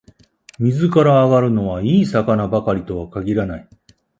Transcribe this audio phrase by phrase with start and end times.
[0.57, 3.69] 水から揚がるのは、いい魚ばかりとは限らない